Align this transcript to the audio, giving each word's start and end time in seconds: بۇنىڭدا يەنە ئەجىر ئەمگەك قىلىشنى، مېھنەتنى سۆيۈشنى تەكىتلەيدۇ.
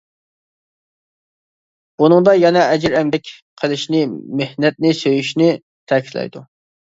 بۇنىڭدا 2.03 2.33
يەنە 2.37 2.63
ئەجىر 2.69 2.95
ئەمگەك 3.01 3.29
قىلىشنى، 3.63 4.01
مېھنەتنى 4.39 4.95
سۆيۈشنى 5.03 5.51
تەكىتلەيدۇ. 5.93 6.43